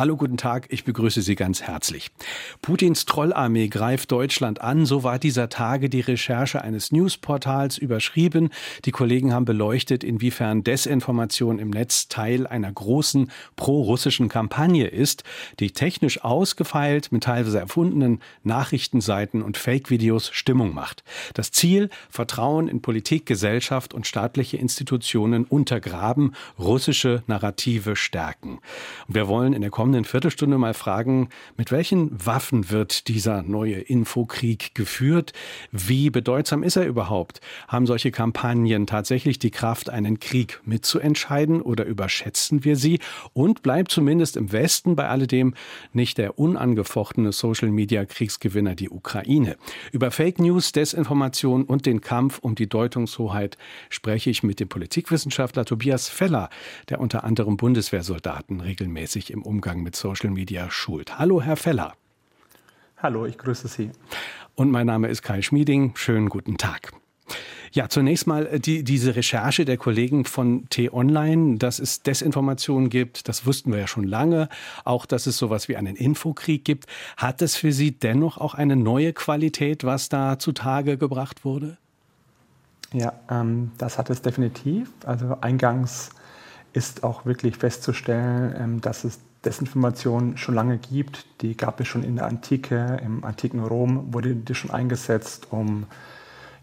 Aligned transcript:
Hallo, 0.00 0.16
guten 0.16 0.38
Tag, 0.38 0.68
ich 0.70 0.84
begrüße 0.84 1.20
Sie 1.20 1.34
ganz 1.34 1.60
herzlich. 1.60 2.10
Putins 2.62 3.04
Trollarmee 3.04 3.68
greift 3.68 4.10
Deutschland 4.10 4.62
an, 4.62 4.86
so 4.86 5.02
war 5.02 5.18
dieser 5.18 5.50
Tage 5.50 5.90
die 5.90 6.00
Recherche 6.00 6.62
eines 6.62 6.90
Newsportals 6.90 7.76
überschrieben. 7.76 8.48
Die 8.86 8.92
Kollegen 8.92 9.34
haben 9.34 9.44
beleuchtet, 9.44 10.02
inwiefern 10.02 10.64
Desinformation 10.64 11.58
im 11.58 11.68
Netz 11.68 12.08
Teil 12.08 12.46
einer 12.46 12.72
großen 12.72 13.30
pro-russischen 13.56 14.30
Kampagne 14.30 14.86
ist, 14.86 15.22
die 15.58 15.70
technisch 15.72 16.24
ausgefeilt 16.24 17.12
mit 17.12 17.24
teilweise 17.24 17.60
erfundenen 17.60 18.22
Nachrichtenseiten 18.42 19.42
und 19.42 19.58
Fake-Videos 19.58 20.30
Stimmung 20.32 20.72
macht. 20.72 21.04
Das 21.34 21.50
Ziel, 21.50 21.90
Vertrauen 22.08 22.68
in 22.68 22.80
Politik, 22.80 23.26
Gesellschaft 23.26 23.92
und 23.92 24.06
staatliche 24.06 24.56
Institutionen 24.56 25.44
untergraben, 25.44 26.34
russische 26.58 27.22
Narrative 27.26 27.96
stärken. 27.96 28.60
Und 29.06 29.14
wir 29.14 29.28
wollen 29.28 29.52
in 29.52 29.60
der 29.60 29.70
kommenden 29.70 29.89
Viertelstunde 30.04 30.58
mal 30.58 30.74
fragen, 30.74 31.28
mit 31.56 31.70
welchen 31.70 32.24
Waffen 32.24 32.70
wird 32.70 33.08
dieser 33.08 33.42
neue 33.42 33.74
Infokrieg 33.74 34.74
geführt? 34.74 35.32
Wie 35.72 36.10
bedeutsam 36.10 36.62
ist 36.62 36.76
er 36.76 36.86
überhaupt? 36.86 37.40
Haben 37.68 37.86
solche 37.86 38.10
Kampagnen 38.10 38.86
tatsächlich 38.86 39.38
die 39.38 39.50
Kraft, 39.50 39.90
einen 39.90 40.20
Krieg 40.20 40.60
mitzuentscheiden 40.64 41.62
oder 41.62 41.84
überschätzen 41.84 42.64
wir 42.64 42.76
sie? 42.76 43.00
Und 43.32 43.62
bleibt 43.62 43.90
zumindest 43.90 44.36
im 44.36 44.52
Westen 44.52 44.96
bei 44.96 45.08
alledem 45.08 45.54
nicht 45.92 46.18
der 46.18 46.38
unangefochtene 46.38 47.32
Social-Media-Kriegsgewinner 47.32 48.74
die 48.74 48.90
Ukraine? 48.90 49.56
Über 49.92 50.10
Fake 50.10 50.38
News, 50.38 50.72
Desinformation 50.72 51.64
und 51.64 51.86
den 51.86 52.00
Kampf 52.00 52.38
um 52.38 52.54
die 52.54 52.68
Deutungshoheit 52.68 53.58
spreche 53.88 54.30
ich 54.30 54.42
mit 54.42 54.60
dem 54.60 54.68
Politikwissenschaftler 54.68 55.64
Tobias 55.64 56.08
Feller, 56.08 56.50
der 56.88 57.00
unter 57.00 57.24
anderem 57.24 57.56
Bundeswehrsoldaten 57.56 58.60
regelmäßig 58.60 59.30
im 59.30 59.42
Umgang 59.42 59.79
Umgang 59.80 59.84
mit 59.84 59.96
Social 59.96 60.30
Media 60.30 60.70
schult. 60.70 61.18
Hallo, 61.18 61.40
Herr 61.40 61.56
Feller. 61.56 61.94
Hallo, 62.98 63.24
ich 63.24 63.38
grüße 63.38 63.68
Sie. 63.68 63.90
Und 64.54 64.70
mein 64.70 64.86
Name 64.86 65.08
ist 65.08 65.22
Kai 65.22 65.40
Schmieding. 65.42 65.92
Schönen 65.96 66.28
guten 66.28 66.58
Tag. 66.58 66.92
Ja, 67.72 67.88
zunächst 67.88 68.26
mal 68.26 68.46
äh, 68.46 68.60
die, 68.60 68.84
diese 68.84 69.14
Recherche 69.16 69.64
der 69.64 69.76
Kollegen 69.76 70.24
von 70.24 70.68
T-Online, 70.68 71.56
dass 71.56 71.78
es 71.78 72.02
Desinformation 72.02 72.90
gibt, 72.90 73.28
das 73.28 73.46
wussten 73.46 73.72
wir 73.72 73.78
ja 73.78 73.86
schon 73.86 74.04
lange. 74.04 74.48
Auch, 74.84 75.06
dass 75.06 75.26
es 75.26 75.38
sowas 75.38 75.68
wie 75.68 75.76
einen 75.76 75.96
Infokrieg 75.96 76.64
gibt. 76.64 76.86
Hat 77.16 77.40
es 77.40 77.56
für 77.56 77.72
Sie 77.72 77.92
dennoch 77.92 78.38
auch 78.38 78.54
eine 78.54 78.76
neue 78.76 79.12
Qualität, 79.12 79.84
was 79.84 80.08
da 80.08 80.38
zutage 80.38 80.98
gebracht 80.98 81.44
wurde? 81.44 81.78
Ja, 82.92 83.12
ähm, 83.30 83.70
das 83.78 83.98
hat 83.98 84.10
es 84.10 84.20
definitiv. 84.20 84.90
Also 85.06 85.38
eingangs 85.40 86.10
ist 86.72 87.04
auch 87.04 87.26
wirklich 87.26 87.56
festzustellen, 87.56 88.54
ähm, 88.58 88.80
dass 88.80 89.04
es 89.04 89.18
Desinformation 89.44 90.36
schon 90.36 90.54
lange 90.54 90.78
gibt. 90.78 91.26
Die 91.40 91.56
gab 91.56 91.80
es 91.80 91.88
schon 91.88 92.02
in 92.02 92.16
der 92.16 92.26
Antike, 92.26 93.00
im 93.02 93.24
antiken 93.24 93.64
Rom 93.64 94.12
wurde 94.12 94.34
die 94.34 94.54
schon 94.54 94.70
eingesetzt, 94.70 95.48
um 95.50 95.86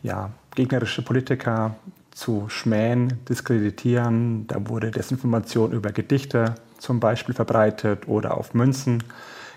ja, 0.04 0.32
gegnerische 0.56 1.02
Politiker 1.02 1.76
zu 2.12 2.46
schmähen, 2.50 3.20
diskreditieren. 3.28 4.48
Da 4.48 4.68
wurde 4.68 4.92
Desinformation 4.92 5.72
über 5.72 5.92
Gedichte 5.92 6.56
zum 6.78 7.00
Beispiel 7.00 7.34
verbreitet 7.34 8.08
oder 8.08 8.38
auf 8.38 8.54
Münzen 8.54 9.04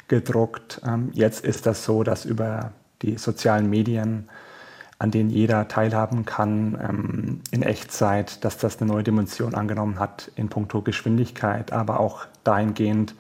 gedruckt. 0.09 0.81
Ähm, 0.87 1.11
jetzt 1.13 1.45
ist 1.45 1.67
das 1.67 1.85
so, 1.85 2.03
dass 2.03 2.25
über 2.25 2.73
die 3.03 3.17
sozialen 3.19 3.69
Medien 3.69 4.29
an 5.01 5.11
denen 5.11 5.31
jeder 5.31 5.67
teilhaben 5.67 6.27
kann 6.27 6.79
ähm, 6.81 7.41
in 7.51 7.63
Echtzeit, 7.63 8.45
dass 8.45 8.59
das 8.59 8.81
eine 8.81 8.93
neue 8.93 9.03
Dimension 9.03 9.55
angenommen 9.55 9.99
hat 9.99 10.31
in 10.37 10.51
puncto 10.51 10.83
Geschwindigkeit, 10.83 11.73
aber 11.73 12.01
auch 12.01 12.27
dahingehend, 12.45 13.15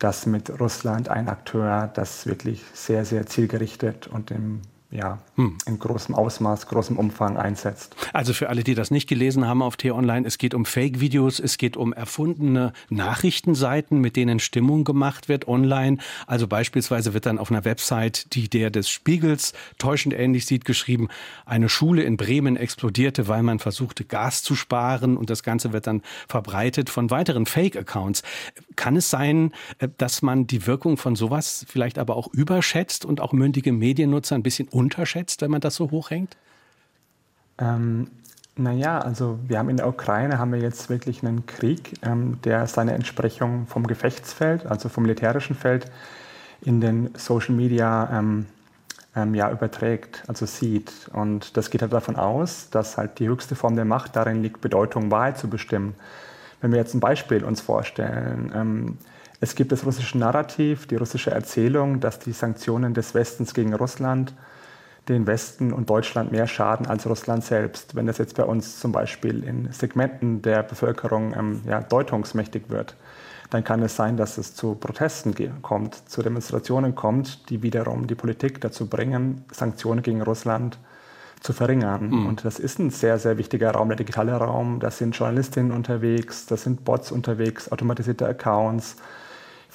dass 0.00 0.26
mit 0.26 0.60
Russland 0.60 1.08
ein 1.08 1.28
Akteur 1.28 1.88
das 1.94 2.26
wirklich 2.26 2.64
sehr, 2.74 3.04
sehr 3.04 3.24
zielgerichtet 3.26 4.08
und 4.08 4.32
im 4.32 4.62
ja, 4.90 5.18
hm. 5.34 5.58
in 5.66 5.78
großem 5.78 6.14
Ausmaß, 6.14 6.68
großem 6.68 6.96
Umfang 6.96 7.36
einsetzt. 7.36 7.96
Also 8.12 8.32
für 8.32 8.48
alle, 8.48 8.62
die 8.62 8.74
das 8.74 8.90
nicht 8.90 9.08
gelesen 9.08 9.46
haben 9.46 9.60
auf 9.60 9.76
T-Online, 9.76 10.26
es 10.26 10.38
geht 10.38 10.54
um 10.54 10.64
Fake-Videos, 10.64 11.40
es 11.40 11.58
geht 11.58 11.76
um 11.76 11.92
erfundene 11.92 12.72
Nachrichtenseiten, 12.88 14.00
mit 14.00 14.14
denen 14.14 14.38
Stimmung 14.38 14.84
gemacht 14.84 15.28
wird 15.28 15.48
online. 15.48 15.98
Also 16.26 16.46
beispielsweise 16.46 17.14
wird 17.14 17.26
dann 17.26 17.38
auf 17.38 17.50
einer 17.50 17.64
Website, 17.64 18.34
die 18.34 18.48
der 18.48 18.70
des 18.70 18.88
Spiegels 18.88 19.54
täuschend 19.78 20.14
ähnlich 20.14 20.46
sieht, 20.46 20.64
geschrieben, 20.64 21.08
eine 21.46 21.68
Schule 21.68 22.04
in 22.04 22.16
Bremen 22.16 22.56
explodierte, 22.56 23.26
weil 23.26 23.42
man 23.42 23.58
versuchte, 23.58 24.04
Gas 24.04 24.44
zu 24.44 24.54
sparen 24.54 25.16
und 25.16 25.30
das 25.30 25.42
Ganze 25.42 25.72
wird 25.72 25.88
dann 25.88 26.02
verbreitet 26.28 26.90
von 26.90 27.10
weiteren 27.10 27.46
Fake-Accounts. 27.46 28.22
Kann 28.76 28.96
es 28.96 29.10
sein, 29.10 29.52
äh, 29.78 29.88
dass 29.98 30.22
man 30.22 30.46
die 30.46 30.66
Wirkung 30.66 30.96
von 30.96 31.16
sowas 31.16 31.66
vielleicht 31.68 31.98
aber 31.98 32.16
auch 32.16 32.32
überschätzt 32.32 33.04
und 33.04 33.20
auch 33.20 33.32
mündige 33.32 33.72
Mediennutzer 33.72 34.36
ein 34.36 34.44
bisschen 34.44 34.68
unterschätzt, 34.86 35.42
wenn 35.42 35.50
man 35.50 35.60
das 35.60 35.74
so 35.74 35.90
hochhängt? 35.90 36.36
Ähm, 37.58 38.10
naja, 38.56 38.98
also 38.98 39.38
wir 39.46 39.58
haben 39.58 39.68
in 39.68 39.76
der 39.76 39.88
Ukraine 39.88 40.38
haben 40.38 40.52
wir 40.52 40.60
jetzt 40.60 40.88
wirklich 40.88 41.22
einen 41.22 41.44
Krieg, 41.46 41.98
ähm, 42.02 42.38
der 42.42 42.66
seine 42.66 42.94
Entsprechung 42.94 43.66
vom 43.66 43.86
Gefechtsfeld, 43.86 44.64
also 44.66 44.88
vom 44.88 45.02
militärischen 45.02 45.56
Feld, 45.56 45.90
in 46.62 46.80
den 46.80 47.10
Social 47.16 47.54
Media 47.54 48.08
ähm, 48.12 48.46
ähm, 49.14 49.34
ja, 49.34 49.50
überträgt, 49.50 50.22
also 50.26 50.46
sieht. 50.46 50.92
Und 51.12 51.56
das 51.56 51.70
geht 51.70 51.82
halt 51.82 51.92
davon 51.92 52.16
aus, 52.16 52.70
dass 52.70 52.96
halt 52.96 53.18
die 53.18 53.28
höchste 53.28 53.56
Form 53.56 53.76
der 53.76 53.84
Macht 53.84 54.16
darin 54.16 54.42
liegt, 54.42 54.60
Bedeutung 54.60 55.10
Wahrheit 55.10 55.36
zu 55.36 55.48
bestimmen. 55.48 55.94
Wenn 56.60 56.70
wir 56.70 56.78
jetzt 56.78 56.94
ein 56.94 57.00
Beispiel 57.00 57.44
uns 57.44 57.60
vorstellen, 57.60 58.52
ähm, 58.54 58.98
es 59.40 59.54
gibt 59.54 59.70
das 59.70 59.84
russische 59.84 60.16
Narrativ, 60.16 60.86
die 60.86 60.96
russische 60.96 61.30
Erzählung, 61.30 62.00
dass 62.00 62.18
die 62.18 62.32
Sanktionen 62.32 62.94
des 62.94 63.14
Westens 63.14 63.52
gegen 63.52 63.74
Russland 63.74 64.32
den 65.08 65.26
Westen 65.26 65.72
und 65.72 65.88
Deutschland 65.88 66.32
mehr 66.32 66.46
schaden 66.46 66.86
als 66.86 67.06
Russland 67.06 67.44
selbst. 67.44 67.94
Wenn 67.94 68.06
das 68.06 68.18
jetzt 68.18 68.36
bei 68.36 68.44
uns 68.44 68.80
zum 68.80 68.92
Beispiel 68.92 69.44
in 69.44 69.70
Segmenten 69.72 70.42
der 70.42 70.62
Bevölkerung 70.62 71.34
ähm, 71.34 71.62
ja, 71.64 71.80
deutungsmächtig 71.80 72.64
wird, 72.68 72.96
dann 73.50 73.62
kann 73.62 73.82
es 73.82 73.94
sein, 73.94 74.16
dass 74.16 74.38
es 74.38 74.54
zu 74.54 74.74
Protesten 74.74 75.34
kommt, 75.62 75.94
zu 76.08 76.22
Demonstrationen 76.22 76.96
kommt, 76.96 77.48
die 77.50 77.62
wiederum 77.62 78.08
die 78.08 78.16
Politik 78.16 78.60
dazu 78.60 78.86
bringen, 78.88 79.44
Sanktionen 79.52 80.02
gegen 80.02 80.22
Russland 80.22 80.78
zu 81.40 81.52
verringern. 81.52 82.08
Mhm. 82.08 82.26
Und 82.26 82.44
das 82.44 82.58
ist 82.58 82.80
ein 82.80 82.90
sehr, 82.90 83.18
sehr 83.18 83.38
wichtiger 83.38 83.70
Raum, 83.70 83.88
der 83.88 83.96
digitale 83.96 84.32
Raum. 84.32 84.80
Da 84.80 84.90
sind 84.90 85.16
Journalistinnen 85.16 85.70
unterwegs, 85.70 86.46
da 86.46 86.56
sind 86.56 86.84
Bots 86.84 87.12
unterwegs, 87.12 87.70
automatisierte 87.70 88.26
Accounts 88.26 88.96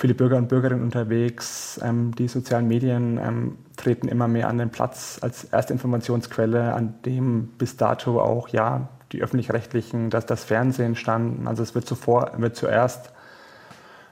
viele 0.01 0.15
Bürger 0.15 0.37
und 0.37 0.49
Bürgerinnen 0.49 0.83
unterwegs. 0.83 1.79
Ähm, 1.83 2.13
die 2.15 2.27
sozialen 2.27 2.67
Medien 2.67 3.19
ähm, 3.19 3.57
treten 3.77 4.07
immer 4.07 4.27
mehr 4.27 4.49
an 4.49 4.57
den 4.57 4.71
Platz 4.71 5.19
als 5.21 5.43
erste 5.45 5.73
Informationsquelle, 5.73 6.73
an 6.73 6.95
dem 7.05 7.49
bis 7.59 7.77
dato 7.77 8.19
auch 8.19 8.49
ja 8.49 8.89
die 9.11 9.21
öffentlich-rechtlichen, 9.21 10.09
dass 10.09 10.25
das 10.25 10.43
Fernsehen 10.43 10.95
standen. 10.95 11.47
Also 11.47 11.61
es 11.61 11.75
wird 11.75 11.85
zuvor, 11.85 12.31
wird 12.37 12.55
zuerst 12.55 13.11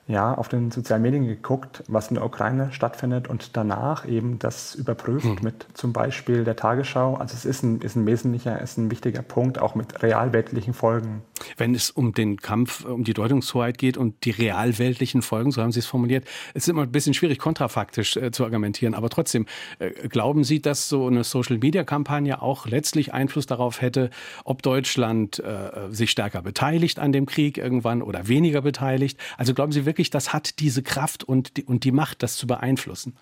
ja, 0.10 0.34
auf 0.34 0.48
den 0.48 0.72
sozialen 0.72 1.04
Medien 1.04 1.28
geguckt, 1.28 1.84
was 1.88 2.08
in 2.08 2.16
der 2.16 2.26
Ukraine 2.26 2.72
stattfindet 2.72 3.28
und 3.28 3.56
danach 3.56 4.08
eben 4.08 4.40
das 4.40 4.74
überprüft 4.74 5.26
hm. 5.26 5.38
mit 5.44 5.68
zum 5.76 5.94
Beispiel 5.94 6.44
der 6.44 6.56
Tagesschau. 6.56 7.14
Also 7.14 7.36
es 7.36 7.46
ist 7.46 7.62
ein, 7.62 7.80
ist 7.82 7.96
ein 7.96 8.08
wesentlicher, 8.08 8.60
ist 8.60 8.78
ein 8.80 8.90
wichtiger 8.90 9.22
Punkt, 9.22 9.60
auch 9.60 9.76
mit 9.76 10.02
realweltlichen 10.02 10.74
Folgen. 10.74 11.22
Wenn 11.58 11.76
es 11.76 11.92
um 11.92 12.16
den 12.16 12.38
Kampf 12.38 12.86
um 12.86 13.04
die 13.04 13.14
Deutungshoheit 13.14 13.78
geht 13.78 13.98
und 13.98 14.26
die 14.26 14.32
realweltlichen 14.32 15.22
Folgen, 15.22 15.52
so 15.52 15.62
haben 15.62 15.72
Sie 15.72 15.80
es 15.80 15.86
formuliert, 15.86 16.26
es 16.56 16.64
ist 16.64 16.70
immer 16.70 16.82
ein 16.82 16.92
bisschen 16.92 17.14
schwierig, 17.14 17.38
kontrafaktisch 17.38 18.18
äh, 18.18 18.32
zu 18.32 18.44
argumentieren. 18.44 18.96
Aber 18.96 19.10
trotzdem, 19.10 19.46
äh, 19.78 19.92
glauben 20.08 20.44
Sie, 20.44 20.60
dass 20.60 20.90
so 20.90 21.06
eine 21.06 21.24
Social-Media-Kampagne 21.24 22.42
auch 22.42 22.66
letztlich 22.66 23.14
Einfluss 23.14 23.46
darauf 23.46 23.80
hätte, 23.80 24.10
ob 24.44 24.64
Deutschland 24.64 25.38
äh, 25.38 25.92
sich 25.92 26.10
stärker 26.10 26.42
beteiligt 26.42 26.98
an 26.98 27.12
dem 27.12 27.28
Krieg 27.28 27.60
irgendwann 27.60 28.02
oder 28.02 28.28
weniger 28.28 28.64
beteiligt? 28.64 29.20
Also 29.38 29.54
glauben 29.54 29.72
Sie 29.72 29.86
wirklich, 29.86 29.99
wirklich, 30.00 30.10
das 30.12 30.32
hat 30.32 30.60
diese 30.60 30.82
Kraft 30.82 31.26
und 31.26 31.58
die, 31.58 31.66
und 31.66 31.84
die 31.84 31.92
Macht, 31.92 32.24
das 32.24 32.38
zu 32.38 32.48
beeinflussen? 32.48 33.18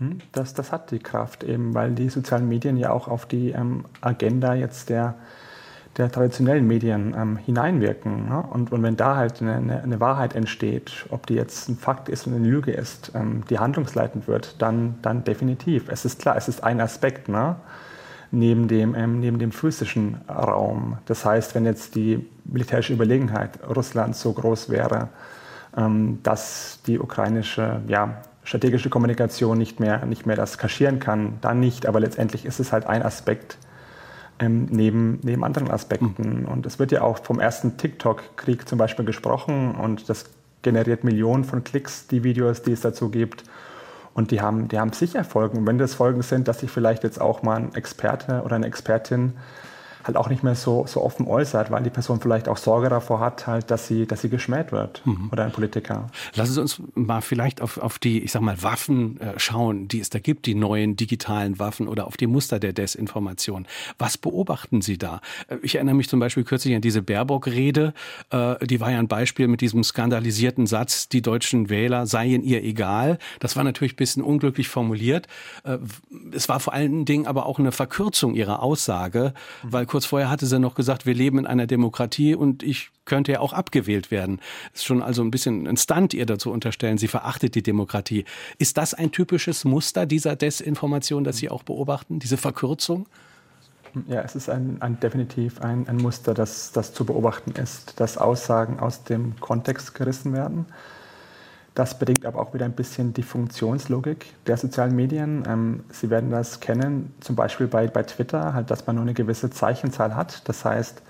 Hm, 0.00 0.18
das, 0.32 0.52
das 0.52 0.72
hat 0.72 0.90
die 0.90 0.98
Kraft 0.98 1.44
eben, 1.44 1.72
weil 1.72 1.92
die 1.92 2.08
sozialen 2.08 2.48
Medien 2.48 2.76
ja 2.76 2.90
auch 2.90 3.06
auf 3.06 3.26
die 3.26 3.50
ähm, 3.50 3.84
Agenda 4.00 4.54
jetzt 4.54 4.88
der, 4.88 5.14
der 5.96 6.10
traditionellen 6.10 6.66
Medien 6.66 7.14
ähm, 7.16 7.36
hineinwirken. 7.36 8.28
Ne? 8.28 8.42
Und, 8.42 8.72
und 8.72 8.82
wenn 8.82 8.96
da 8.96 9.14
halt 9.14 9.40
eine, 9.40 9.82
eine, 9.84 10.00
Wahrheit 10.00 10.34
entsteht, 10.34 11.06
ob 11.10 11.28
die 11.28 11.34
jetzt 11.34 11.68
ein 11.68 11.76
Fakt 11.76 12.08
ist 12.08 12.26
und 12.26 12.34
eine 12.34 12.44
Lüge 12.44 12.72
ist, 12.72 13.12
ähm, 13.14 13.44
die 13.48 13.60
handlungsleitend 13.60 14.26
wird, 14.26 14.60
dann, 14.60 14.96
dann 15.00 15.22
definitiv. 15.22 15.88
Es 15.88 16.04
ist 16.04 16.18
klar, 16.20 16.36
es 16.36 16.48
ist 16.48 16.64
ein 16.64 16.80
Aspekt 16.80 17.28
ne? 17.28 17.54
neben, 18.32 18.66
dem, 18.66 18.96
ähm, 18.96 19.20
neben 19.20 19.38
dem 19.38 19.52
physischen 19.52 20.16
Raum. 20.28 20.98
Das 21.06 21.24
heißt, 21.24 21.54
wenn 21.54 21.64
jetzt 21.64 21.94
die 21.94 22.28
militärische 22.46 22.94
Überlegenheit 22.94 23.60
Russlands 23.64 24.20
so 24.20 24.32
groß 24.32 24.70
wäre, 24.70 25.08
dass 26.22 26.80
die 26.86 27.00
ukrainische 27.00 27.80
ja, 27.88 28.22
strategische 28.44 28.90
Kommunikation 28.90 29.58
nicht 29.58 29.80
mehr, 29.80 30.04
nicht 30.06 30.26
mehr 30.26 30.36
das 30.36 30.58
kaschieren 30.58 31.00
kann, 31.00 31.38
dann 31.40 31.60
nicht. 31.60 31.86
Aber 31.86 31.98
letztendlich 31.98 32.44
ist 32.44 32.60
es 32.60 32.72
halt 32.72 32.86
ein 32.86 33.02
Aspekt 33.02 33.58
ähm, 34.38 34.66
neben, 34.70 35.18
neben 35.22 35.44
anderen 35.44 35.70
Aspekten. 35.70 36.42
Mhm. 36.42 36.44
Und 36.44 36.66
es 36.66 36.78
wird 36.78 36.92
ja 36.92 37.02
auch 37.02 37.18
vom 37.18 37.40
ersten 37.40 37.76
TikTok-Krieg 37.76 38.68
zum 38.68 38.78
Beispiel 38.78 39.04
gesprochen 39.04 39.74
und 39.74 40.08
das 40.08 40.26
generiert 40.62 41.04
Millionen 41.04 41.44
von 41.44 41.64
Klicks, 41.64 42.06
die 42.06 42.24
Videos, 42.24 42.62
die 42.62 42.72
es 42.72 42.80
dazu 42.80 43.10
gibt. 43.10 43.44
Und 44.12 44.30
die 44.30 44.40
haben, 44.40 44.68
die 44.68 44.78
haben 44.78 44.92
sicher 44.92 45.24
Folgen. 45.24 45.58
Und 45.58 45.66
wenn 45.66 45.78
das 45.78 45.94
Folgen 45.94 46.22
sind, 46.22 46.46
dass 46.46 46.60
sich 46.60 46.70
vielleicht 46.70 47.02
jetzt 47.02 47.20
auch 47.20 47.42
mal 47.42 47.56
ein 47.56 47.74
Experte 47.74 48.42
oder 48.44 48.54
eine 48.56 48.66
Expertin 48.66 49.32
halt 50.04 50.16
auch 50.16 50.28
nicht 50.28 50.42
mehr 50.42 50.54
so, 50.54 50.84
so 50.86 51.02
offen 51.02 51.26
äußert, 51.26 51.70
weil 51.70 51.82
die 51.82 51.90
Person 51.90 52.20
vielleicht 52.20 52.48
auch 52.48 52.58
Sorge 52.58 52.88
davor 52.88 53.20
hat, 53.20 53.46
halt, 53.46 53.70
dass 53.70 53.88
sie, 53.88 54.06
dass 54.06 54.20
sie 54.20 54.28
geschmäht 54.28 54.70
wird 54.70 55.02
mhm. 55.04 55.30
oder 55.32 55.44
ein 55.44 55.52
Politiker. 55.52 56.08
Lassen 56.34 56.52
Sie 56.52 56.60
uns 56.60 56.82
mal 56.94 57.22
vielleicht 57.22 57.62
auf, 57.62 57.78
auf 57.78 57.98
die, 57.98 58.22
ich 58.22 58.32
sag 58.32 58.42
mal, 58.42 58.62
Waffen 58.62 59.18
äh, 59.20 59.38
schauen, 59.38 59.88
die 59.88 60.00
es 60.00 60.10
da 60.10 60.18
gibt, 60.18 60.46
die 60.46 60.54
neuen 60.54 60.96
digitalen 60.96 61.58
Waffen 61.58 61.88
oder 61.88 62.06
auf 62.06 62.16
die 62.16 62.26
Muster 62.26 62.58
der 62.60 62.72
Desinformation. 62.72 63.66
Was 63.98 64.18
beobachten 64.18 64.82
Sie 64.82 64.98
da? 64.98 65.20
Äh, 65.48 65.56
ich 65.62 65.76
erinnere 65.76 65.94
mich 65.94 66.08
zum 66.08 66.20
Beispiel 66.20 66.44
kürzlich 66.44 66.74
an 66.74 66.82
diese 66.82 67.02
Baerbock-Rede. 67.02 67.94
Äh, 68.30 68.66
die 68.66 68.80
war 68.80 68.90
ja 68.90 68.98
ein 68.98 69.08
Beispiel 69.08 69.48
mit 69.48 69.62
diesem 69.62 69.82
skandalisierten 69.82 70.66
Satz, 70.66 71.08
die 71.08 71.22
deutschen 71.22 71.70
Wähler 71.70 72.06
seien 72.06 72.42
ihr 72.42 72.62
egal. 72.62 73.18
Das 73.40 73.56
war 73.56 73.64
natürlich 73.64 73.94
ein 73.94 73.96
bisschen 73.96 74.22
unglücklich 74.22 74.68
formuliert. 74.68 75.26
Es 76.32 76.48
war 76.48 76.60
vor 76.60 76.72
allen 76.72 77.04
Dingen 77.04 77.26
aber 77.26 77.46
auch 77.46 77.58
eine 77.58 77.72
Verkürzung 77.72 78.34
ihrer 78.34 78.62
Aussage, 78.62 79.32
weil 79.62 79.86
kurz 79.94 80.06
vorher 80.06 80.28
hatte 80.28 80.46
sie 80.46 80.58
noch 80.58 80.74
gesagt, 80.74 81.06
wir 81.06 81.14
leben 81.14 81.38
in 81.38 81.46
einer 81.46 81.68
Demokratie 81.68 82.34
und 82.34 82.64
ich 82.64 82.90
könnte 83.04 83.30
ja 83.30 83.38
auch 83.38 83.52
abgewählt 83.52 84.10
werden. 84.10 84.40
Das 84.72 84.80
ist 84.80 84.86
schon 84.86 85.04
also 85.04 85.22
ein 85.22 85.30
bisschen 85.30 85.68
ein 85.68 85.76
Stunt, 85.76 86.14
ihr 86.14 86.26
dazu 86.26 86.50
unterstellen, 86.50 86.98
sie 86.98 87.06
verachtet 87.06 87.54
die 87.54 87.62
Demokratie. 87.62 88.24
Ist 88.58 88.76
das 88.76 88.92
ein 88.92 89.12
typisches 89.12 89.64
Muster 89.64 90.04
dieser 90.04 90.34
Desinformation, 90.34 91.22
das 91.22 91.36
Sie 91.36 91.48
auch 91.48 91.62
beobachten, 91.62 92.18
diese 92.18 92.36
Verkürzung? 92.36 93.06
Ja, 94.08 94.22
es 94.22 94.34
ist 94.34 94.50
ein, 94.50 94.82
ein 94.82 94.98
definitiv 94.98 95.60
ein, 95.60 95.86
ein, 95.86 95.98
Muster, 95.98 96.34
das, 96.34 96.72
das 96.72 96.92
zu 96.92 97.04
beobachten 97.04 97.52
ist, 97.52 98.00
dass 98.00 98.18
Aussagen 98.18 98.80
aus 98.80 99.04
dem 99.04 99.38
Kontext 99.38 99.94
gerissen 99.94 100.32
werden. 100.32 100.66
Das 101.74 101.98
bedingt 101.98 102.24
aber 102.24 102.40
auch 102.40 102.54
wieder 102.54 102.64
ein 102.66 102.72
bisschen 102.72 103.14
die 103.14 103.24
Funktionslogik 103.24 104.32
der 104.46 104.56
sozialen 104.56 104.94
Medien. 104.94 105.42
Ähm, 105.46 105.84
Sie 105.90 106.08
werden 106.08 106.30
das 106.30 106.60
kennen, 106.60 107.12
zum 107.20 107.34
Beispiel 107.34 107.66
bei, 107.66 107.88
bei 107.88 108.04
Twitter, 108.04 108.54
halt, 108.54 108.70
dass 108.70 108.86
man 108.86 108.96
nur 108.96 109.02
eine 109.02 109.14
gewisse 109.14 109.50
Zeichenzahl 109.50 110.14
hat. 110.14 110.48
Das 110.48 110.64
heißt, 110.64 111.02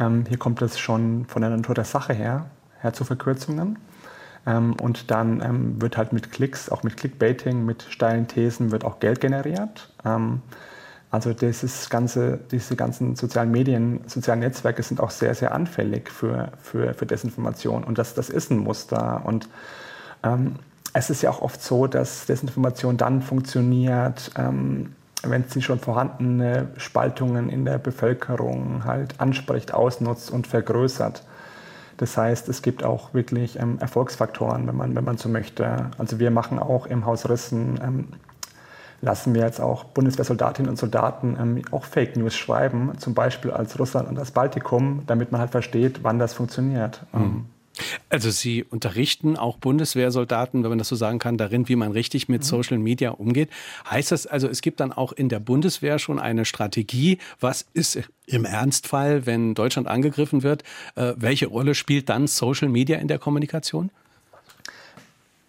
ähm, 0.00 0.24
hier 0.28 0.38
kommt 0.38 0.60
es 0.60 0.78
schon 0.78 1.26
von 1.26 1.42
der 1.42 1.50
Natur 1.50 1.76
der 1.76 1.84
Sache 1.84 2.14
her, 2.14 2.46
her 2.80 2.92
zu 2.92 3.04
Verkürzungen. 3.04 3.78
Ähm, 4.44 4.74
und 4.80 5.12
dann 5.12 5.40
ähm, 5.40 5.80
wird 5.80 5.96
halt 5.96 6.12
mit 6.12 6.32
Klicks, 6.32 6.68
auch 6.68 6.82
mit 6.82 6.96
Clickbaiting, 6.96 7.64
mit 7.64 7.84
steilen 7.88 8.26
Thesen, 8.26 8.72
wird 8.72 8.84
auch 8.84 8.98
Geld 8.98 9.20
generiert. 9.20 9.92
Ähm, 10.04 10.42
also 11.12 11.32
dieses 11.32 11.90
ganze, 11.90 12.40
diese 12.50 12.74
ganzen 12.74 13.14
sozialen 13.14 13.52
Medien, 13.52 14.00
sozialen 14.06 14.40
Netzwerke 14.40 14.82
sind 14.82 14.98
auch 14.98 15.10
sehr, 15.10 15.34
sehr 15.34 15.54
anfällig 15.54 16.10
für, 16.10 16.50
für, 16.60 16.94
für 16.94 17.06
Desinformation. 17.06 17.84
Und 17.84 17.98
das, 17.98 18.14
das 18.14 18.30
ist 18.30 18.50
ein 18.50 18.58
Muster. 18.58 19.22
Und 19.24 19.48
ähm, 20.22 20.56
es 20.94 21.10
ist 21.10 21.22
ja 21.22 21.30
auch 21.30 21.42
oft 21.42 21.62
so, 21.62 21.86
dass 21.86 22.26
Desinformation 22.26 22.96
dann 22.96 23.22
funktioniert, 23.22 24.30
ähm, 24.36 24.94
wenn 25.22 25.44
sie 25.48 25.62
schon 25.62 25.78
vorhandene 25.78 26.68
Spaltungen 26.76 27.48
in 27.48 27.64
der 27.64 27.78
Bevölkerung 27.78 28.84
halt 28.84 29.20
anspricht, 29.20 29.72
ausnutzt 29.72 30.30
und 30.30 30.46
vergrößert. 30.46 31.22
Das 31.96 32.16
heißt, 32.16 32.48
es 32.48 32.62
gibt 32.62 32.82
auch 32.82 33.14
wirklich 33.14 33.58
ähm, 33.58 33.78
Erfolgsfaktoren, 33.78 34.66
wenn 34.66 34.76
man, 34.76 34.94
wenn 34.94 35.04
man 35.04 35.18
so 35.18 35.28
möchte. 35.28 35.90
Also 35.98 36.18
wir 36.18 36.30
machen 36.30 36.58
auch 36.58 36.86
im 36.86 37.06
Haus 37.06 37.28
Rissen, 37.28 37.78
ähm, 37.82 38.08
lassen 39.00 39.34
wir 39.34 39.42
jetzt 39.42 39.60
auch 39.60 39.84
Bundeswehrsoldatinnen 39.84 40.68
und 40.70 40.76
Soldaten 40.76 41.36
ähm, 41.40 41.62
auch 41.70 41.84
Fake 41.84 42.16
News 42.16 42.34
schreiben, 42.34 42.92
zum 42.98 43.14
Beispiel 43.14 43.50
als 43.50 43.78
Russland 43.78 44.08
und 44.08 44.16
das 44.16 44.30
Baltikum, 44.30 45.02
damit 45.06 45.32
man 45.32 45.40
halt 45.40 45.50
versteht, 45.50 46.02
wann 46.02 46.18
das 46.18 46.34
funktioniert. 46.34 47.04
Mhm. 47.12 47.46
Also 48.08 48.30
Sie 48.30 48.64
unterrichten 48.64 49.36
auch 49.36 49.56
Bundeswehrsoldaten, 49.56 50.62
wenn 50.62 50.70
man 50.70 50.78
das 50.78 50.88
so 50.88 50.96
sagen 50.96 51.18
kann, 51.18 51.38
darin, 51.38 51.68
wie 51.68 51.76
man 51.76 51.92
richtig 51.92 52.28
mit 52.28 52.42
mhm. 52.42 52.46
Social 52.46 52.78
Media 52.78 53.10
umgeht. 53.10 53.50
Heißt 53.90 54.12
das 54.12 54.26
also, 54.26 54.48
es 54.48 54.60
gibt 54.60 54.80
dann 54.80 54.92
auch 54.92 55.12
in 55.12 55.28
der 55.28 55.40
Bundeswehr 55.40 55.98
schon 55.98 56.18
eine 56.18 56.44
Strategie? 56.44 57.18
Was 57.40 57.64
ist 57.72 57.98
im 58.26 58.44
Ernstfall, 58.44 59.26
wenn 59.26 59.54
Deutschland 59.54 59.88
angegriffen 59.88 60.42
wird? 60.42 60.64
Äh, 60.94 61.14
welche 61.16 61.46
Rolle 61.46 61.74
spielt 61.74 62.08
dann 62.08 62.26
Social 62.26 62.68
Media 62.68 62.98
in 62.98 63.08
der 63.08 63.18
Kommunikation? 63.18 63.90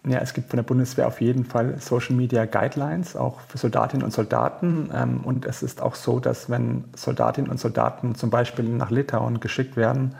Ja, 0.06 0.18
es 0.18 0.34
gibt 0.34 0.50
von 0.50 0.58
der 0.58 0.64
Bundeswehr 0.64 1.06
auf 1.06 1.22
jeden 1.22 1.46
Fall 1.46 1.80
Social 1.80 2.14
Media 2.14 2.44
Guidelines, 2.44 3.16
auch 3.16 3.40
für 3.48 3.56
Soldatinnen 3.56 4.04
und 4.04 4.12
Soldaten. 4.12 4.90
Ähm, 4.94 5.20
und 5.24 5.46
es 5.46 5.62
ist 5.62 5.80
auch 5.80 5.94
so, 5.94 6.20
dass 6.20 6.50
wenn 6.50 6.84
Soldatinnen 6.94 7.50
und 7.50 7.58
Soldaten 7.58 8.14
zum 8.14 8.28
Beispiel 8.28 8.66
nach 8.66 8.90
Litauen 8.90 9.40
geschickt 9.40 9.76
werden, 9.76 10.14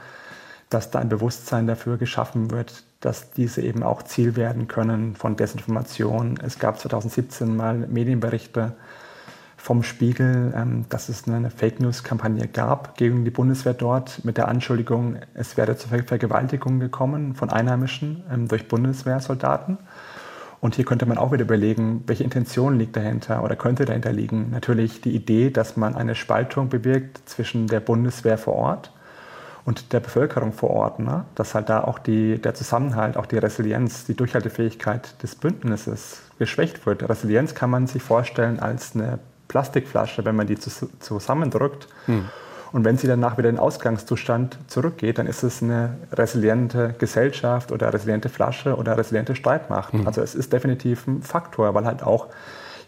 dass 0.70 0.90
da 0.90 0.99
ein 0.99 1.08
Bewusstsein 1.08 1.66
dafür 1.66 1.96
geschaffen 1.96 2.50
wird, 2.50 2.84
dass 3.00 3.31
diese 3.31 3.62
eben 3.62 3.82
auch 3.82 4.02
Ziel 4.02 4.37
werden 4.37 4.66
können 4.66 5.14
von 5.14 5.37
Desinformation. 5.37 6.38
Es 6.43 6.58
gab 6.58 6.78
2017 6.78 7.55
mal 7.55 7.75
Medienberichte 7.75 8.75
vom 9.64 9.82
Spiegel, 9.82 10.52
ähm, 10.55 10.84
dass 10.90 11.08
es 11.08 11.26
eine 11.26 11.50
Fake 11.50 11.81
News-Kampagne 11.81 12.49
gab 12.49 12.96
gegen 12.99 13.25
die 13.25 13.31
Bundeswehr 13.31 13.72
dort 13.72 14.22
mit 14.22 14.37
der 14.37 14.49
Anschuldigung, 14.49 15.16
es 15.32 15.56
werde 15.56 15.76
zu 15.76 15.88
Vergewaltigungen 15.88 16.81
gekommen 16.81 17.34
von 17.34 17.49
Einheimischen 17.49 18.25
ähm, 18.31 18.46
durch 18.46 18.69
Bundeswehrsoldaten. 18.69 19.78
Und 20.60 20.76
hier 20.76 20.84
könnte 20.84 21.06
man 21.06 21.19
auch 21.19 21.32
wieder 21.32 21.44
überlegen, 21.44 22.05
welche 22.06 22.25
Intention 22.25 22.78
liegt 22.78 22.96
dahinter 22.96 23.43
oder 23.43 23.56
könnte 23.56 23.84
dahinter 23.84 24.12
liegen. 24.12 24.50
Natürlich 24.50 25.00
die 25.02 25.14
Idee, 25.14 25.50
dass 25.50 25.76
man 25.76 25.94
eine 25.94 26.14
Spaltung 26.14 26.70
bewirkt 26.70 27.26
zwischen 27.26 27.67
der 27.67 27.81
Bundeswehr 27.81 28.38
vor 28.38 28.55
Ort 28.55 28.90
und 29.64 29.93
der 29.93 30.00
Bevölkerung 30.00 30.52
vor 30.52 30.70
Ort, 30.70 30.99
ne? 30.99 31.25
dass 31.34 31.55
halt 31.55 31.69
da 31.70 31.84
auch 31.84 31.99
die, 31.99 32.38
der 32.38 32.55
Zusammenhalt, 32.55 33.16
auch 33.16 33.26
die 33.26 33.38
Resilienz, 33.38 34.05
die 34.05 34.14
Durchhaltefähigkeit 34.14 35.22
des 35.22 35.34
Bündnisses 35.37 36.22
geschwächt 36.38 36.84
wird. 36.87 37.08
Resilienz 37.08 37.55
kann 37.55 37.70
man 37.70 37.87
sich 37.87 38.02
vorstellen 38.02 38.61
als 38.61 38.94
eine 38.94 39.19
Plastikflasche, 39.49 40.25
wenn 40.25 40.37
man 40.37 40.46
die 40.46 40.58
zusammendrückt. 40.58 41.88
Hm. 42.06 42.26
Und 42.72 42.84
wenn 42.84 42.99
sie 42.99 43.06
danach 43.06 43.38
wieder 43.38 43.49
in 43.49 43.55
den 43.55 43.61
Ausgangszustand 43.61 44.58
zurückgeht, 44.66 45.19
dann 45.19 45.28
ist 45.28 45.44
es 45.44 45.62
eine 45.62 45.96
resiliente 46.12 46.94
Gesellschaft 46.99 47.70
oder 47.70 47.94
resiliente 47.94 48.28
Flasche 48.28 48.76
oder 48.76 48.99
resiliente 48.99 49.37
Streitmacht. 49.37 49.93
Hm. 49.93 50.06
Also 50.06 50.20
es 50.22 50.34
ist 50.34 50.52
definitiv 50.52 51.06
ein 51.06 51.22
Faktor, 51.22 51.72
weil 51.75 51.84
halt 51.87 52.02
auch 52.02 52.26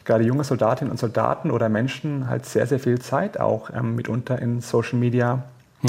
gerade 0.04 0.24
junge 0.24 0.44
Soldatinnen 0.44 0.90
und 0.90 0.98
Soldaten 0.98 1.50
oder 1.50 1.68
Menschen 1.68 2.28
halt 2.28 2.46
sehr, 2.46 2.66
sehr 2.66 2.80
viel 2.80 2.98
Zeit 2.98 3.38
auch 3.38 3.70
ähm, 3.70 3.94
mitunter 3.94 4.40
in 4.40 4.60
Social 4.60 4.98
Media. 4.98 5.44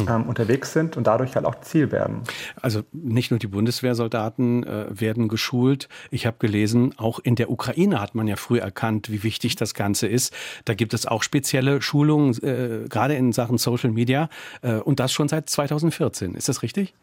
Ähm, 0.07 0.23
unterwegs 0.23 0.73
sind 0.73 0.97
und 0.97 1.07
dadurch 1.07 1.35
halt 1.35 1.45
auch 1.45 1.61
Ziel 1.61 1.91
werden. 1.91 2.21
Also 2.61 2.83
nicht 2.91 3.31
nur 3.31 3.39
die 3.39 3.47
Bundeswehrsoldaten 3.47 4.63
äh, 4.63 4.85
werden 4.89 5.27
geschult. 5.27 5.89
Ich 6.11 6.25
habe 6.25 6.37
gelesen, 6.39 6.93
auch 6.97 7.19
in 7.19 7.35
der 7.35 7.49
Ukraine 7.49 8.01
hat 8.01 8.15
man 8.15 8.27
ja 8.27 8.35
früh 8.35 8.59
erkannt, 8.59 9.09
wie 9.09 9.23
wichtig 9.23 9.55
das 9.55 9.73
Ganze 9.73 10.07
ist. 10.07 10.33
Da 10.65 10.73
gibt 10.73 10.93
es 10.93 11.05
auch 11.05 11.23
spezielle 11.23 11.81
Schulungen, 11.81 12.33
äh, 12.43 12.87
gerade 12.89 13.15
in 13.15 13.31
Sachen 13.31 13.57
Social 13.57 13.91
Media 13.91 14.29
äh, 14.61 14.75
und 14.75 14.99
das 14.99 15.11
schon 15.11 15.27
seit 15.27 15.49
2014. 15.49 16.35
Ist 16.35 16.49
das 16.49 16.63
richtig? 16.63 16.93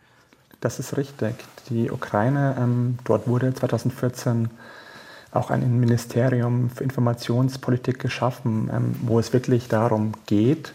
Das 0.60 0.78
ist 0.78 0.96
richtig. 0.96 1.34
Die 1.68 1.90
Ukraine, 1.90 2.56
ähm, 2.58 2.98
dort 3.04 3.28
wurde 3.28 3.52
2014 3.52 4.48
auch 5.34 5.50
ein 5.50 5.80
Ministerium 5.80 6.70
für 6.70 6.84
Informationspolitik 6.84 7.98
geschaffen, 7.98 8.70
ähm, 8.72 8.94
wo 9.02 9.18
es 9.18 9.32
wirklich 9.32 9.68
darum 9.68 10.12
geht, 10.26 10.72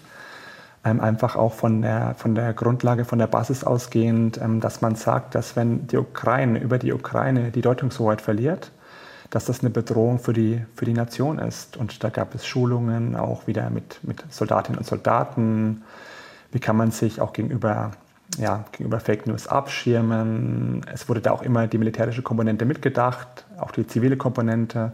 einfach 0.98 1.36
auch 1.36 1.53
von 1.53 1.81
der, 1.81 2.15
von 2.15 2.36
der 2.36 2.53
Grundlage, 2.53 3.05
von 3.05 3.19
der 3.19 3.27
Basis 3.27 3.63
ausgehend, 3.63 4.39
ähm, 4.41 4.60
dass 4.62 4.81
man 4.81 4.96
sagt, 4.96 5.36
dass 5.36 5.55
wenn 5.55 5.88
die 5.88 5.98
Ukraine 5.98 6.60
über 6.60 6.77
die 6.77 6.93
Ukraine 6.93 7.51
die 7.51 7.62
Deutungshoheit 7.62 8.22
verliert, 8.22 8.72
dass 9.29 9.46
das 9.46 9.60
eine 9.62 9.69
Bedrohung 9.69 10.19
für 10.19 10.34
die, 10.34 10.62
für 10.75 10.86
die 10.86 10.93
Nation 10.93 11.39
ist. 11.39 11.77
Und 11.77 12.03
da 12.03 12.10
gab 12.10 12.34
es 12.34 12.46
Schulungen 12.46 13.15
auch 13.15 13.48
wieder 13.48 13.69
mit, 13.69 14.00
mit 14.03 14.24
Soldatinnen 14.29 14.79
und 14.79 14.86
Soldaten. 14.86 15.84
Wie 16.51 16.60
kann 16.60 16.75
man 16.75 16.91
sich 16.91 17.22
auch 17.22 17.34
gegenüber, 17.34 17.91
ja, 18.38 18.65
gegenüber 18.72 19.00
Fake 19.00 19.27
News 19.27 19.48
abschirmen? 19.48 20.81
Es 20.91 21.08
wurde 21.08 21.22
da 21.22 21.31
auch 21.31 21.43
immer 21.43 21.67
die 21.67 21.77
militärische 21.77 22.24
Komponente 22.24 22.65
mitgedacht, 22.65 23.46
auch 23.60 23.72
die 23.72 23.86
zivile 23.86 24.17
Komponente, 24.17 24.93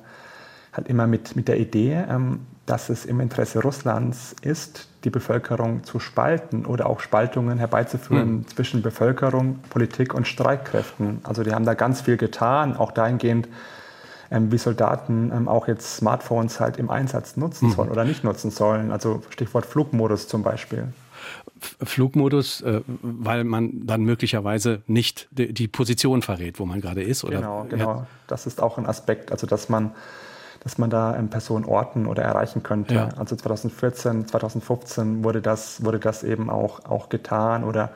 halt 0.75 0.88
immer 0.88 1.08
mit, 1.08 1.36
mit 1.36 1.48
der 1.48 1.60
Idee, 1.60 2.03
ähm, 2.10 2.41
dass 2.65 2.89
es 2.89 3.05
im 3.05 3.20
Interesse 3.20 3.62
Russlands 3.62 4.36
ist, 4.41 4.88
die 5.03 5.10
Bevölkerung 5.10 5.84
zu 5.84 6.00
spalten 6.00 6.65
oder 6.65 6.88
auch 6.88 7.00
Spaltungen 7.00 7.60
herbeizuführen 7.60 8.38
mhm. 8.38 8.48
zwischen 8.48 8.82
Bevölkerung, 8.82 9.60
Politik 9.70 10.13
und 10.13 10.27
Streitkräften. 10.27 11.20
Also 11.24 11.44
die 11.44 11.51
haben 11.53 11.65
da 11.65 11.75
ganz 11.75 12.01
viel 12.01 12.17
getan, 12.17 12.75
auch 12.75 12.91
dahingehend, 12.91 13.48
ähm, 14.32 14.51
wie 14.51 14.58
Soldaten 14.58 15.32
ähm, 15.32 15.48
auch 15.48 15.67
jetzt 15.67 15.98
Smartphones 15.98 16.60
halt 16.60 16.77
im 16.77 16.89
Einsatz 16.89 17.38
nutzen 17.38 17.70
mhm. 17.70 17.74
sollen 17.74 17.89
oder 17.91 18.03
nicht 18.03 18.24
nutzen 18.24 18.50
sollen. 18.50 18.91
Also 18.91 19.22
Stichwort 19.29 19.67
Flugmodus 19.67 20.27
zum 20.27 20.41
Beispiel. 20.41 20.88
Flugmodus, 21.84 22.62
äh, 22.62 22.82
weil 23.01 23.44
man 23.44 23.86
dann 23.86 24.03
möglicherweise 24.03 24.82
nicht 24.88 25.27
die 25.32 25.67
Position 25.67 26.22
verrät, 26.22 26.60
wo 26.60 26.65
man 26.65 26.82
gerade 26.82 27.03
ist, 27.03 27.24
oder? 27.24 27.38
Genau, 27.38 27.65
genau. 27.70 27.89
Ja. 27.89 28.08
Das 28.27 28.48
ist 28.48 28.62
auch 28.62 28.77
ein 28.77 28.86
Aspekt, 28.86 29.32
also 29.32 29.48
dass 29.48 29.70
man 29.70 29.91
dass 30.65 30.79
man 30.79 30.89
da 30.89 31.15
ähm, 31.15 31.29
Personen 31.29 31.63
orten 31.63 32.07
oder 32.07 32.24
erreichen 32.24 32.63
könnte. 32.63 32.95
Ja. 32.95 33.10
Also 33.17 33.36
2014, 33.36 34.27
2015 34.27 35.24
wurde 35.24 35.39
das, 35.39 35.86
wurde 35.86 36.00
das 36.00 36.24
eben 36.24 36.50
auch, 36.50 36.86
auch 36.86 37.07
getan 37.07 37.63
oder 37.63 37.91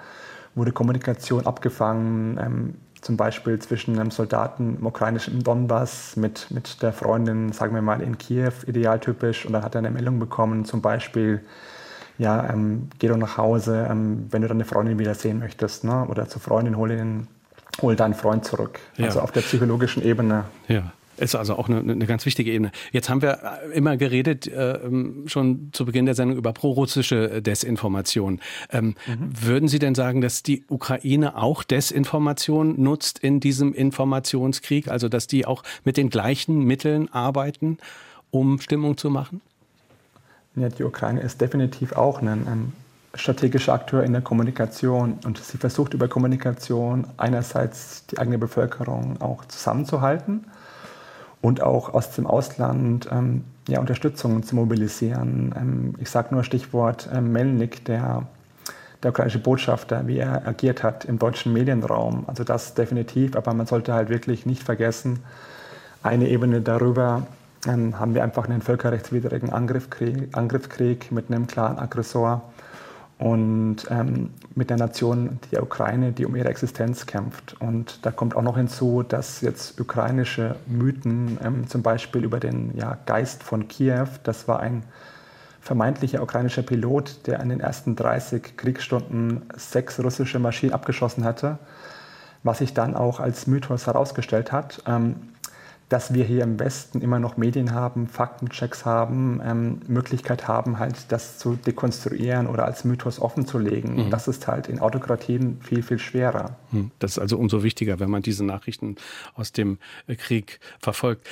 wurde 0.53 0.71
Kommunikation 0.71 1.47
abgefangen. 1.47 2.39
Ähm, 2.41 2.75
zum 3.01 3.17
Beispiel 3.17 3.57
zwischen 3.59 3.97
einem 3.97 4.11
Soldaten 4.11 4.77
im 4.77 4.85
ukrainischen 4.85 5.41
Donbass 5.41 6.15
mit, 6.15 6.51
mit 6.51 6.81
der 6.83 6.93
Freundin, 6.93 7.51
sagen 7.53 7.73
wir 7.73 7.81
mal, 7.81 8.01
in 8.01 8.17
Kiew, 8.17 8.51
idealtypisch, 8.67 9.45
und 9.45 9.53
dann 9.53 9.63
hat 9.63 9.73
er 9.73 9.79
eine 9.79 9.89
Meldung 9.89 10.19
bekommen, 10.19 10.65
zum 10.65 10.81
Beispiel, 10.81 11.41
ja, 12.17 12.49
ähm, 12.49 12.89
geh 12.99 13.07
doch 13.07 13.17
nach 13.17 13.37
Hause, 13.37 13.87
ähm, 13.89 14.27
wenn 14.29 14.41
du 14.41 14.47
deine 14.47 14.65
Freundin 14.65 14.99
wiedersehen 14.99 15.39
möchtest, 15.39 15.85
ne? 15.85 16.05
oder 16.07 16.27
zur 16.27 16.41
Freundin, 16.41 16.75
hol, 16.75 16.91
ihn, 16.91 17.27
hol 17.81 17.95
deinen 17.95 18.13
Freund 18.13 18.43
zurück. 18.43 18.79
Ja. 18.97 19.05
Also 19.05 19.21
auf 19.21 19.31
der 19.31 19.41
psychologischen 19.41 20.03
Ebene. 20.03 20.43
Ja. 20.67 20.91
Ist 21.19 21.35
also 21.35 21.55
auch 21.57 21.67
eine, 21.67 21.79
eine 21.79 22.05
ganz 22.05 22.25
wichtige 22.25 22.51
Ebene. 22.51 22.71
Jetzt 22.91 23.09
haben 23.09 23.21
wir 23.21 23.59
immer 23.73 23.97
geredet, 23.97 24.47
äh, 24.47 24.79
schon 25.25 25.69
zu 25.73 25.85
Beginn 25.85 26.05
der 26.05 26.15
Sendung, 26.15 26.37
über 26.37 26.53
prorussische 26.53 27.41
Desinformation. 27.41 28.39
Ähm, 28.71 28.95
mhm. 29.05 29.31
Würden 29.41 29.67
Sie 29.67 29.79
denn 29.79 29.95
sagen, 29.95 30.21
dass 30.21 30.43
die 30.43 30.63
Ukraine 30.69 31.35
auch 31.35 31.63
Desinformation 31.63 32.81
nutzt 32.81 33.19
in 33.19 33.39
diesem 33.39 33.73
Informationskrieg? 33.73 34.87
Also, 34.87 35.09
dass 35.09 35.27
die 35.27 35.45
auch 35.45 35.63
mit 35.83 35.97
den 35.97 36.09
gleichen 36.09 36.63
Mitteln 36.63 37.11
arbeiten, 37.11 37.79
um 38.31 38.61
Stimmung 38.61 38.97
zu 38.97 39.09
machen? 39.09 39.41
Ja, 40.55 40.69
die 40.69 40.83
Ukraine 40.83 41.19
ist 41.19 41.41
definitiv 41.41 41.93
auch 41.93 42.21
ein, 42.21 42.27
ein 42.27 42.73
strategischer 43.13 43.73
Akteur 43.73 44.03
in 44.03 44.13
der 44.13 44.21
Kommunikation 44.21 45.19
und 45.25 45.37
sie 45.37 45.57
versucht 45.57 45.93
über 45.93 46.07
Kommunikation 46.07 47.07
einerseits 47.17 48.05
die 48.07 48.19
eigene 48.19 48.37
Bevölkerung 48.37 49.21
auch 49.21 49.45
zusammenzuhalten 49.45 50.45
und 51.41 51.61
auch 51.61 51.93
aus 51.93 52.11
dem 52.11 52.27
Ausland 52.27 53.07
ähm, 53.11 53.43
ja, 53.67 53.79
Unterstützung 53.79 54.43
zu 54.43 54.55
mobilisieren. 54.55 55.53
Ähm, 55.57 55.93
ich 55.99 56.09
sage 56.09 56.33
nur 56.33 56.43
Stichwort 56.43 57.09
ähm, 57.13 57.31
Melnik, 57.31 57.85
der, 57.85 58.27
der 59.03 59.11
ukrainische 59.11 59.39
Botschafter, 59.39 60.07
wie 60.07 60.17
er 60.17 60.47
agiert 60.47 60.83
hat 60.83 61.05
im 61.05 61.19
deutschen 61.19 61.53
Medienraum. 61.53 62.25
Also 62.27 62.43
das 62.43 62.73
definitiv, 62.73 63.35
aber 63.35 63.53
man 63.53 63.67
sollte 63.67 63.93
halt 63.93 64.09
wirklich 64.09 64.45
nicht 64.45 64.63
vergessen, 64.63 65.19
eine 66.03 66.29
Ebene 66.29 66.61
darüber 66.61 67.23
ähm, 67.67 67.99
haben 67.99 68.13
wir 68.13 68.23
einfach 68.23 68.47
einen 68.47 68.61
völkerrechtswidrigen 68.61 69.51
Angriffskrieg, 69.51 70.29
Angriffskrieg 70.35 71.11
mit 71.11 71.29
einem 71.29 71.47
klaren 71.47 71.77
Aggressor 71.77 72.41
und 73.19 73.85
ähm, 73.89 74.29
mit 74.55 74.69
der 74.69 74.77
Nation, 74.77 75.39
die 75.51 75.57
Ukraine, 75.57 76.13
die 76.13 76.25
um 76.25 76.37
ihre 76.37 76.47
Existenz 76.47 77.05
kämpft. 77.05 77.57
Und 77.59 78.05
da 78.05 78.11
kommt 78.11 78.33
auch 78.33 78.41
noch 78.41 78.55
hinzu, 78.55 79.03
dass 79.03 79.41
jetzt 79.41 79.79
ukrainische 79.79 80.55
Mythen, 80.67 81.37
ähm, 81.43 81.67
zum 81.67 81.83
Beispiel 81.83 82.23
über 82.23 82.39
den 82.39 82.75
ja, 82.77 82.97
Geist 83.05 83.43
von 83.43 83.67
Kiew, 83.67 84.07
das 84.23 84.47
war 84.47 84.61
ein 84.61 84.83
vermeintlicher 85.59 86.23
ukrainischer 86.23 86.63
Pilot, 86.63 87.27
der 87.27 87.41
in 87.41 87.49
den 87.49 87.59
ersten 87.59 87.97
30 87.97 88.55
Kriegsstunden 88.55 89.41
sechs 89.53 89.99
russische 89.99 90.39
Maschinen 90.39 90.71
abgeschossen 90.71 91.25
hatte, 91.25 91.59
was 92.43 92.59
sich 92.59 92.73
dann 92.73 92.95
auch 92.95 93.19
als 93.19 93.47
Mythos 93.47 93.85
herausgestellt 93.85 94.53
hat. 94.53 94.81
Ähm, 94.87 95.17
dass 95.89 96.13
wir 96.13 96.23
hier 96.23 96.43
im 96.43 96.59
Westen 96.59 97.01
immer 97.01 97.19
noch 97.19 97.35
Medien 97.35 97.73
haben, 97.73 98.07
Faktenchecks 98.07 98.85
haben, 98.85 99.41
ähm, 99.43 99.81
Möglichkeit 99.87 100.47
haben, 100.47 100.77
halt 100.77 101.11
das 101.11 101.39
zu 101.39 101.55
dekonstruieren 101.55 102.45
oder 102.47 102.65
als 102.65 102.83
Mythos 102.83 103.19
offenzulegen. 103.19 104.05
Mhm. 104.05 104.09
Das 104.11 104.27
ist 104.27 104.47
halt 104.47 104.69
in 104.69 104.79
Autokratien 104.79 105.59
viel, 105.61 105.81
viel 105.81 105.97
schwerer. 105.97 106.57
Mhm. 106.71 106.91
Das 106.99 107.13
ist 107.13 107.19
also 107.19 107.37
umso 107.37 107.63
wichtiger, 107.63 107.99
wenn 107.99 108.11
man 108.11 108.21
diese 108.21 108.45
Nachrichten 108.45 108.95
aus 109.33 109.51
dem 109.51 109.79
äh, 110.05 110.15
Krieg 110.15 110.59
verfolgt. 110.79 111.27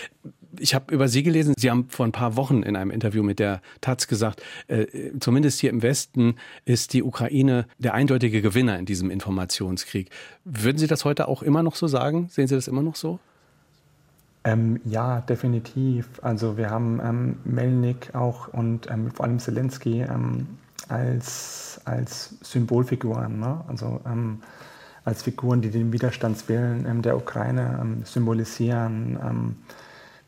Ich 0.60 0.74
habe 0.74 0.92
über 0.92 1.08
Sie 1.08 1.22
gelesen, 1.22 1.54
Sie 1.56 1.70
haben 1.70 1.88
vor 1.90 2.08
ein 2.08 2.12
paar 2.12 2.36
Wochen 2.36 2.64
in 2.64 2.76
einem 2.76 2.90
Interview 2.90 3.22
mit 3.22 3.38
der 3.38 3.62
Taz 3.82 4.08
gesagt, 4.08 4.42
äh, 4.68 4.88
zumindest 5.20 5.60
hier 5.60 5.70
im 5.70 5.84
Westen 5.84 6.36
ist 6.66 6.94
die 6.94 7.04
Ukraine 7.04 7.68
der 7.78 7.94
eindeutige 7.94 8.42
Gewinner 8.42 8.80
in 8.80 8.86
diesem 8.86 9.12
Informationskrieg. 9.12 10.10
Würden 10.46 10.80
Sie 10.80 10.88
das 10.88 11.06
heute 11.06 11.28
auch 11.28 11.44
immer 11.44 11.62
noch 11.62 11.76
so 11.76 11.86
sagen? 11.88 12.28
Sehen 12.30 12.48
Sie 12.48 12.56
das 12.56 12.68
immer 12.68 12.82
noch 12.82 12.96
so? 12.96 13.20
Ähm, 14.48 14.80
ja, 14.86 15.20
definitiv. 15.20 16.08
Also 16.22 16.56
wir 16.56 16.70
haben 16.70 17.02
ähm, 17.04 17.38
Melnik 17.44 18.16
auch 18.16 18.48
und 18.48 18.90
ähm, 18.90 19.12
vor 19.12 19.26
allem 19.26 19.40
Zelensky 19.40 20.04
ähm, 20.04 20.48
als, 20.88 21.82
als 21.84 22.36
Symbolfiguren, 22.42 23.42
ne? 23.42 23.60
also 23.68 24.00
ähm, 24.06 24.42
als 25.04 25.24
Figuren, 25.24 25.62
die 25.62 25.70
den 25.70 25.92
Widerstandswillen 25.92 26.86
ähm, 26.86 27.02
der 27.02 27.18
Ukraine 27.18 27.98
symbolisieren. 28.06 29.18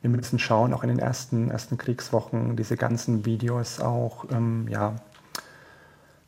wir 0.01 0.09
müssen 0.09 0.37
schauen, 0.37 0.73
auch 0.73 0.83
in 0.83 0.89
den 0.89 0.99
ersten, 0.99 1.49
ersten 1.49 1.77
Kriegswochen, 1.77 2.57
diese 2.57 2.75
ganzen 2.75 3.25
Videos 3.25 3.79
auch, 3.81 4.25
ja, 4.69 4.95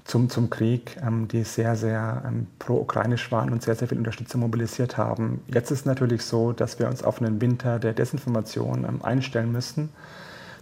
zum, 0.03 0.29
zum 0.29 0.49
Krieg, 0.49 0.97
ähm, 1.05 1.27
die 1.27 1.43
sehr, 1.43 1.75
sehr 1.75 2.23
ähm, 2.25 2.47
pro-ukrainisch 2.59 3.31
waren 3.31 3.51
und 3.51 3.63
sehr, 3.63 3.75
sehr 3.75 3.87
viel 3.87 3.97
Unterstützung 3.97 4.41
mobilisiert 4.41 4.97
haben. 4.97 5.41
Jetzt 5.47 5.71
ist 5.71 5.85
natürlich 5.85 6.23
so, 6.23 6.51
dass 6.53 6.79
wir 6.79 6.87
uns 6.87 7.03
auf 7.03 7.21
einen 7.21 7.39
Winter 7.41 7.79
der 7.79 7.93
Desinformation 7.93 8.85
ähm, 8.85 9.03
einstellen 9.03 9.51
müssen, 9.51 9.89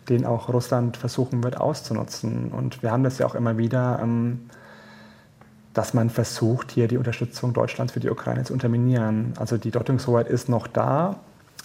den 0.09 0.25
auch 0.25 0.49
Russland 0.49 0.97
versuchen 0.97 1.43
wird 1.43 1.57
auszunutzen. 1.57 2.51
Und 2.51 2.83
wir 2.83 2.91
haben 2.91 3.03
das 3.03 3.17
ja 3.17 3.25
auch 3.25 3.35
immer 3.35 3.57
wieder, 3.57 3.99
ähm, 4.01 4.49
dass 5.73 5.93
man 5.93 6.09
versucht, 6.09 6.71
hier 6.71 6.87
die 6.87 6.97
Unterstützung 6.97 7.53
Deutschlands 7.53 7.93
für 7.93 7.99
die 7.99 8.09
Ukraine 8.09 8.43
zu 8.43 8.53
unterminieren. 8.53 9.33
Also 9.39 9.57
die 9.57 9.71
Deutungshoheit 9.71 10.27
ist 10.27 10.49
noch 10.49 10.67
da, 10.67 11.19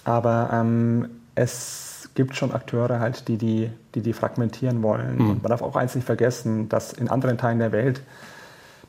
aber 0.05 0.49
ähm, 0.53 1.09
es 1.33 1.84
gibt 2.15 2.35
schon 2.35 2.51
Akteure 2.51 2.99
halt, 2.99 3.27
die 3.27 3.37
die, 3.37 3.69
die, 3.93 4.01
die 4.01 4.13
fragmentieren 4.13 4.81
wollen. 4.81 5.17
Mhm. 5.17 5.29
Und 5.29 5.43
man 5.43 5.49
darf 5.49 5.61
auch 5.61 5.75
eins 5.75 5.95
nicht 5.95 6.05
vergessen, 6.05 6.69
dass 6.69 6.93
in 6.93 7.09
anderen 7.09 7.37
Teilen 7.37 7.59
der 7.59 7.71
Welt, 7.71 8.01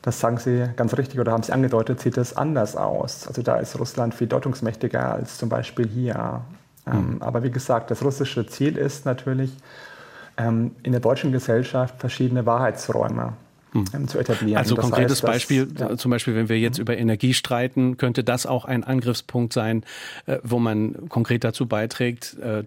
das 0.01 0.19
sagen 0.19 0.37
Sie 0.37 0.69
ganz 0.75 0.97
richtig 0.97 1.19
oder 1.19 1.33
haben 1.33 1.43
Sie 1.43 1.51
angedeutet, 1.51 1.99
sieht 1.99 2.17
es 2.17 2.35
anders 2.35 2.75
aus. 2.75 3.27
Also 3.27 3.41
da 3.41 3.57
ist 3.57 3.77
Russland 3.77 4.15
viel 4.15 4.27
deutungsmächtiger 4.27 5.13
als 5.13 5.37
zum 5.37 5.49
Beispiel 5.49 5.87
hier. 5.87 6.41
Mhm. 6.85 6.91
Ähm, 6.93 7.17
aber 7.19 7.43
wie 7.43 7.51
gesagt, 7.51 7.91
das 7.91 8.03
russische 8.03 8.47
Ziel 8.47 8.77
ist 8.77 9.05
natürlich, 9.05 9.55
ähm, 10.37 10.71
in 10.83 10.93
der 10.93 11.01
deutschen 11.01 11.31
Gesellschaft 11.31 11.99
verschiedene 11.99 12.45
Wahrheitsräume 12.45 13.33
hm. 13.73 14.07
zu 14.07 14.19
etablieren. 14.19 14.57
Also 14.57 14.75
das 14.75 14.83
konkretes 14.83 15.11
heißt, 15.11 15.23
dass, 15.23 15.31
Beispiel, 15.31 15.67
ja. 15.77 15.97
zum 15.97 16.11
Beispiel, 16.11 16.35
wenn 16.35 16.49
wir 16.49 16.59
jetzt 16.59 16.77
über 16.77 16.97
Energie 16.97 17.33
streiten, 17.33 17.97
könnte 17.97 18.23
das 18.23 18.45
auch 18.45 18.65
ein 18.65 18.83
Angriffspunkt 18.83 19.53
sein, 19.53 19.83
äh, 20.25 20.37
wo 20.43 20.59
man 20.59 21.09
konkret 21.09 21.43
dazu 21.43 21.67
beiträgt, 21.67 22.37
äh, 22.39 22.63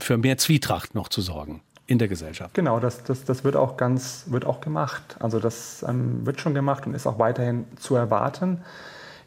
für 0.00 0.18
mehr 0.18 0.38
Zwietracht 0.38 0.94
noch 0.94 1.08
zu 1.08 1.20
sorgen 1.20 1.62
in 1.86 1.98
der 1.98 2.08
Gesellschaft. 2.08 2.54
Genau, 2.54 2.80
das, 2.80 3.04
das, 3.04 3.24
das 3.24 3.44
wird 3.44 3.56
auch 3.56 3.76
ganz 3.76 4.24
wird 4.26 4.44
auch 4.44 4.60
gemacht. 4.60 5.16
Also 5.20 5.38
das 5.38 5.84
ähm, 5.88 6.26
wird 6.26 6.40
schon 6.40 6.54
gemacht 6.54 6.86
und 6.86 6.94
ist 6.94 7.06
auch 7.06 7.18
weiterhin 7.18 7.64
zu 7.76 7.94
erwarten. 7.94 8.62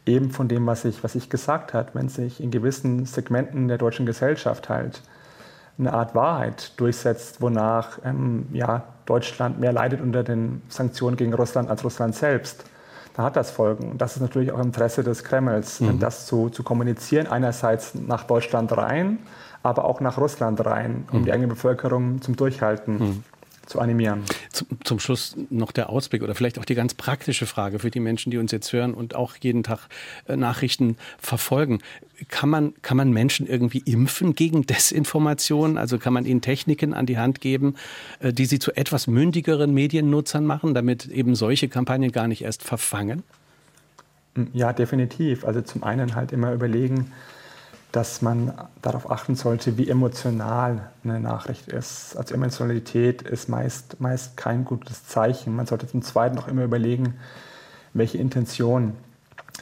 Eben 0.05 0.31
von 0.31 0.47
dem, 0.47 0.65
was 0.65 0.85
ich, 0.85 1.03
was 1.03 1.15
ich 1.15 1.29
gesagt 1.29 1.73
habe, 1.73 1.91
wenn 1.93 2.09
sich 2.09 2.41
in 2.41 2.51
gewissen 2.51 3.05
Segmenten 3.05 3.67
der 3.67 3.77
deutschen 3.77 4.05
Gesellschaft 4.05 4.69
halt 4.69 5.01
eine 5.79 5.93
Art 5.93 6.13
Wahrheit 6.13 6.73
durchsetzt, 6.77 7.41
wonach 7.41 7.99
ähm, 8.03 8.47
ja, 8.51 8.83
Deutschland 9.05 9.59
mehr 9.59 9.71
leidet 9.71 10.01
unter 10.01 10.23
den 10.23 10.61
Sanktionen 10.69 11.15
gegen 11.15 11.33
Russland 11.33 11.69
als 11.69 11.83
Russland 11.83 12.15
selbst, 12.15 12.65
dann 13.15 13.25
hat 13.25 13.35
das 13.35 13.49
Folgen. 13.51 13.91
Und 13.91 14.01
das 14.01 14.15
ist 14.15 14.21
natürlich 14.21 14.51
auch 14.51 14.59
im 14.59 14.67
Interesse 14.67 15.03
des 15.03 15.23
Kremls, 15.23 15.79
mhm. 15.79 15.99
das 15.99 16.25
zu, 16.25 16.49
zu 16.49 16.63
kommunizieren, 16.63 17.27
einerseits 17.27 17.95
nach 17.95 18.23
Deutschland 18.25 18.75
rein, 18.75 19.19
aber 19.63 19.85
auch 19.85 20.01
nach 20.01 20.17
Russland 20.17 20.63
rein, 20.65 21.07
um 21.11 21.21
mhm. 21.21 21.25
die 21.25 21.31
eigene 21.31 21.47
Bevölkerung 21.47 22.21
zum 22.21 22.35
Durchhalten 22.35 22.97
mhm 22.97 23.23
zu 23.69 23.79
animieren. 23.79 24.23
Zum, 24.51 24.67
zum, 24.83 24.99
Schluss 24.99 25.35
noch 25.49 25.71
der 25.71 25.89
Ausblick 25.89 26.23
oder 26.23 26.35
vielleicht 26.35 26.59
auch 26.59 26.65
die 26.65 26.75
ganz 26.75 26.93
praktische 26.93 27.45
Frage 27.45 27.79
für 27.79 27.91
die 27.91 27.99
Menschen, 27.99 28.31
die 28.31 28.37
uns 28.37 28.51
jetzt 28.51 28.73
hören 28.73 28.93
und 28.93 29.15
auch 29.15 29.35
jeden 29.39 29.63
Tag 29.63 29.87
äh, 30.27 30.35
Nachrichten 30.35 30.97
verfolgen. 31.19 31.79
Kann 32.27 32.49
man, 32.49 32.73
kann 32.81 32.97
man 32.97 33.11
Menschen 33.11 33.47
irgendwie 33.47 33.79
impfen 33.79 34.35
gegen 34.35 34.65
Desinformation? 34.65 35.77
Also 35.77 35.99
kann 35.99 36.13
man 36.13 36.25
ihnen 36.25 36.41
Techniken 36.41 36.93
an 36.93 37.05
die 37.05 37.17
Hand 37.17 37.41
geben, 37.41 37.75
äh, 38.19 38.33
die 38.33 38.45
sie 38.45 38.59
zu 38.59 38.75
etwas 38.75 39.07
mündigeren 39.07 39.73
Mediennutzern 39.73 40.45
machen, 40.45 40.73
damit 40.73 41.05
eben 41.05 41.35
solche 41.35 41.69
Kampagnen 41.69 42.11
gar 42.11 42.27
nicht 42.27 42.43
erst 42.43 42.63
verfangen? 42.63 43.23
Ja, 44.53 44.73
definitiv. 44.73 45.45
Also 45.45 45.61
zum 45.61 45.83
einen 45.83 46.15
halt 46.15 46.31
immer 46.31 46.53
überlegen, 46.53 47.11
dass 47.91 48.21
man 48.21 48.53
darauf 48.81 49.09
achten 49.09 49.35
sollte, 49.35 49.77
wie 49.77 49.89
emotional 49.89 50.91
eine 51.03 51.19
Nachricht 51.19 51.67
ist. 51.67 52.15
Also 52.15 52.35
Emotionalität 52.35 53.23
ist 53.23 53.49
meist, 53.49 53.99
meist 53.99 54.37
kein 54.37 54.63
gutes 54.63 55.07
Zeichen. 55.07 55.55
Man 55.55 55.65
sollte 55.65 55.87
zum 55.87 56.01
Zweiten 56.03 56.37
auch 56.37 56.47
immer 56.47 56.63
überlegen, 56.63 57.15
welche 57.93 58.19
Intention 58.19 58.95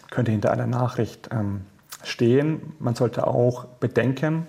könnte 0.09 0.31
hinter 0.31 0.51
einer 0.51 0.67
Nachricht 0.67 1.29
ähm, 1.31 1.61
stehen. 2.03 2.73
Man 2.79 2.95
sollte 2.95 3.27
auch 3.27 3.65
bedenken, 3.65 4.47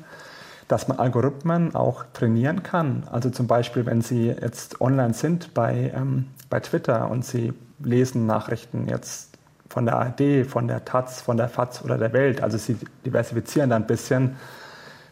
dass 0.67 0.89
man 0.89 0.99
Algorithmen 0.99 1.75
auch 1.75 2.05
trainieren 2.13 2.63
kann. 2.63 3.05
Also 3.11 3.31
zum 3.31 3.47
Beispiel, 3.47 3.87
wenn 3.87 4.03
Sie 4.03 4.27
jetzt 4.27 4.81
online 4.81 5.15
sind 5.15 5.55
bei, 5.55 5.93
ähm, 5.95 6.27
bei 6.51 6.61
Twitter 6.61 7.11
und 7.11 7.25
Sie 7.25 7.55
lesen 7.79 8.27
Nachrichten 8.27 8.89
jetzt 8.89 9.38
von 9.69 9.85
der 9.85 9.97
ARD, 9.97 10.47
von 10.47 10.69
der 10.69 10.85
Taz, 10.85 11.21
von 11.21 11.37
der 11.37 11.49
FAZ 11.49 11.83
oder 11.85 11.99
der 11.99 12.13
Welt. 12.13 12.43
Also 12.43 12.59
sie 12.59 12.77
diversifizieren 13.05 13.71
dann 13.71 13.83
ein 13.83 13.87
bisschen, 13.87 14.37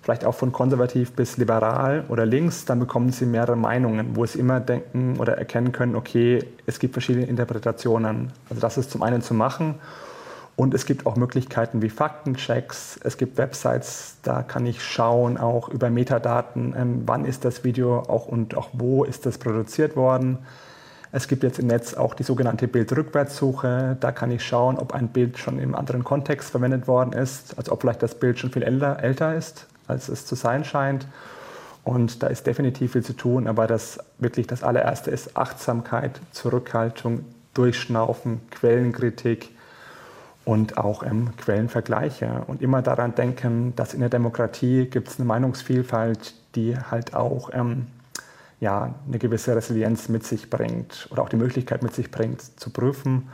vielleicht 0.02 0.24
auch 0.24 0.34
von 0.34 0.52
konservativ 0.52 1.12
bis 1.12 1.36
liberal 1.36 2.04
oder 2.08 2.24
links, 2.24 2.64
dann 2.64 2.80
bekommen 2.80 3.12
sie 3.12 3.26
mehrere 3.26 3.56
Meinungen, 3.56 4.16
wo 4.16 4.24
sie 4.24 4.38
immer 4.38 4.60
denken 4.60 5.16
oder 5.18 5.36
erkennen 5.36 5.72
können, 5.72 5.96
okay, 5.96 6.44
es 6.64 6.78
gibt 6.78 6.94
verschiedene 6.94 7.26
Interpretationen. 7.26 8.32
Also 8.48 8.60
das 8.60 8.78
ist 8.78 8.90
zum 8.90 9.02
einen 9.02 9.20
zu 9.22 9.34
machen 9.34 9.76
Und 10.56 10.72
es 10.72 10.86
gibt 10.86 11.04
auch 11.04 11.16
Möglichkeiten 11.16 11.82
wie 11.82 11.90
Faktenchecks. 11.90 12.98
Es 13.04 13.18
gibt 13.18 13.36
Websites, 13.36 14.16
da 14.22 14.42
kann 14.42 14.64
ich 14.64 14.82
schauen, 14.82 15.36
auch 15.36 15.68
über 15.68 15.90
Metadaten, 15.90 16.74
ähm, 16.76 17.02
wann 17.04 17.26
ist 17.26 17.44
das 17.44 17.62
Video 17.62 17.98
auch 17.98 18.26
und 18.26 18.56
auch 18.56 18.70
wo 18.72 19.04
ist 19.04 19.26
das 19.26 19.36
produziert 19.36 19.96
worden. 19.96 20.38
Es 21.16 21.28
gibt 21.28 21.42
jetzt 21.44 21.58
im 21.58 21.68
Netz 21.68 21.94
auch 21.94 22.12
die 22.12 22.24
sogenannte 22.24 22.68
Bildrückwärtssuche. 22.68 23.96
Da 23.98 24.12
kann 24.12 24.30
ich 24.30 24.44
schauen, 24.44 24.76
ob 24.76 24.92
ein 24.92 25.08
Bild 25.08 25.38
schon 25.38 25.58
im 25.58 25.74
anderen 25.74 26.04
Kontext 26.04 26.50
verwendet 26.50 26.86
worden 26.88 27.14
ist, 27.14 27.56
also 27.56 27.72
ob 27.72 27.80
vielleicht 27.80 28.02
das 28.02 28.16
Bild 28.16 28.38
schon 28.38 28.50
viel 28.50 28.62
älter, 28.62 29.02
älter 29.02 29.34
ist, 29.34 29.66
als 29.88 30.10
es 30.10 30.26
zu 30.26 30.34
sein 30.34 30.62
scheint. 30.62 31.06
Und 31.84 32.22
da 32.22 32.26
ist 32.26 32.46
definitiv 32.46 32.92
viel 32.92 33.02
zu 33.02 33.14
tun, 33.14 33.46
aber 33.46 33.66
das 33.66 33.98
wirklich 34.18 34.46
das 34.46 34.62
allererste 34.62 35.10
ist 35.10 35.38
Achtsamkeit, 35.38 36.20
Zurückhaltung, 36.32 37.24
Durchschnaufen, 37.54 38.42
Quellenkritik 38.50 39.48
und 40.44 40.76
auch 40.76 41.02
ähm, 41.02 41.30
Quellenvergleiche. 41.38 42.42
Und 42.46 42.60
immer 42.60 42.82
daran 42.82 43.14
denken, 43.14 43.72
dass 43.74 43.94
in 43.94 44.00
der 44.00 44.10
Demokratie 44.10 44.84
gibt 44.84 45.08
es 45.08 45.18
eine 45.18 45.24
Meinungsvielfalt, 45.24 46.34
die 46.56 46.76
halt 46.76 47.14
auch 47.14 47.48
ähm, 47.54 47.86
ja, 48.60 48.94
eine 49.06 49.18
gewisse 49.18 49.54
Resilienz 49.54 50.08
mit 50.08 50.24
sich 50.24 50.48
bringt 50.50 51.08
oder 51.10 51.22
auch 51.22 51.28
die 51.28 51.36
Möglichkeit 51.36 51.82
mit 51.82 51.94
sich 51.94 52.10
bringt, 52.10 52.40
zu 52.58 52.70
prüfen. 52.70 53.28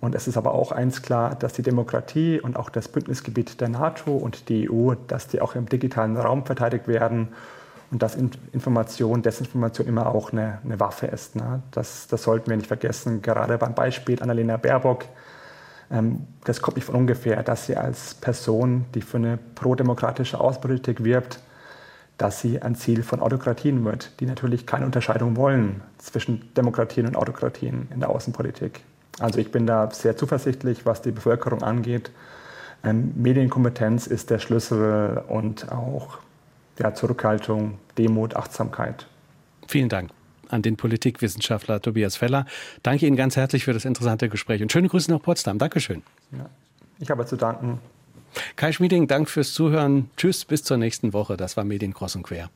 Und 0.00 0.14
es 0.14 0.26
ist 0.26 0.36
aber 0.36 0.52
auch 0.52 0.72
eins 0.72 1.02
klar, 1.02 1.34
dass 1.36 1.52
die 1.52 1.62
Demokratie 1.62 2.40
und 2.40 2.56
auch 2.56 2.70
das 2.70 2.88
Bündnisgebiet 2.88 3.60
der 3.60 3.68
NATO 3.68 4.16
und 4.16 4.48
die 4.48 4.68
EU, 4.68 4.94
dass 5.06 5.28
die 5.28 5.40
auch 5.40 5.54
im 5.54 5.66
digitalen 5.68 6.16
Raum 6.16 6.44
verteidigt 6.44 6.88
werden 6.88 7.28
und 7.92 8.02
dass 8.02 8.16
Information, 8.16 9.22
Desinformation 9.22 9.86
immer 9.86 10.06
auch 10.06 10.32
eine, 10.32 10.58
eine 10.64 10.80
Waffe 10.80 11.06
ist. 11.06 11.36
Ne? 11.36 11.62
Das, 11.70 12.08
das 12.08 12.22
sollten 12.22 12.48
wir 12.48 12.56
nicht 12.56 12.66
vergessen. 12.66 13.22
Gerade 13.22 13.58
beim 13.58 13.74
Beispiel 13.74 14.20
Annalena 14.20 14.56
Baerbock, 14.56 15.04
ähm, 15.90 16.26
das 16.44 16.62
kommt 16.62 16.78
nicht 16.78 16.86
von 16.86 16.94
ungefähr, 16.94 17.42
dass 17.42 17.66
sie 17.66 17.76
als 17.76 18.14
Person, 18.14 18.86
die 18.94 19.02
für 19.02 19.18
eine 19.18 19.38
prodemokratische 19.54 20.40
Außenpolitik 20.40 21.04
wirbt, 21.04 21.38
dass 22.18 22.40
sie 22.40 22.62
ein 22.62 22.74
Ziel 22.74 23.02
von 23.02 23.20
Autokratien 23.20 23.84
wird, 23.84 24.12
die 24.20 24.26
natürlich 24.26 24.66
keine 24.66 24.84
Unterscheidung 24.84 25.36
wollen 25.36 25.80
zwischen 25.98 26.52
Demokratien 26.54 27.06
und 27.06 27.16
Autokratien 27.16 27.88
in 27.92 28.00
der 28.00 28.10
Außenpolitik. 28.10 28.80
Also 29.18 29.38
ich 29.38 29.50
bin 29.50 29.66
da 29.66 29.90
sehr 29.90 30.16
zuversichtlich, 30.16 30.86
was 30.86 31.02
die 31.02 31.10
Bevölkerung 31.10 31.62
angeht. 31.62 32.10
Ähm, 32.84 33.12
Medienkompetenz 33.16 34.06
ist 34.06 34.30
der 34.30 34.38
Schlüssel 34.38 35.22
und 35.28 35.70
auch 35.70 36.18
ja, 36.78 36.94
Zurückhaltung, 36.94 37.78
Demut, 37.98 38.36
Achtsamkeit. 38.36 39.06
Vielen 39.68 39.88
Dank 39.88 40.10
an 40.48 40.62
den 40.62 40.76
Politikwissenschaftler 40.76 41.80
Tobias 41.80 42.16
Feller. 42.16 42.46
Danke 42.82 43.06
Ihnen 43.06 43.16
ganz 43.16 43.36
herzlich 43.36 43.64
für 43.64 43.72
das 43.72 43.84
interessante 43.84 44.28
Gespräch 44.28 44.62
und 44.62 44.70
schöne 44.70 44.88
Grüße 44.88 45.10
nach 45.10 45.22
Potsdam. 45.22 45.58
Dankeschön. 45.58 46.02
Ja, 46.32 46.46
ich 46.98 47.10
habe 47.10 47.24
zu 47.26 47.36
danken. 47.36 47.78
Kai 48.56 48.72
Schmieding, 48.72 49.06
Dank 49.08 49.28
fürs 49.28 49.52
Zuhören. 49.52 50.10
Tschüss, 50.16 50.44
bis 50.44 50.62
zur 50.62 50.76
nächsten 50.76 51.12
Woche. 51.12 51.36
Das 51.36 51.56
war 51.56 51.64
Medien 51.64 51.94
Cross 51.94 52.16
und 52.16 52.22
Quer. 52.22 52.50